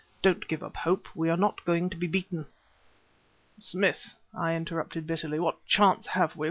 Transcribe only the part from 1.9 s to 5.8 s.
to be beaten!" "Smith," I interrupted bitterly, "what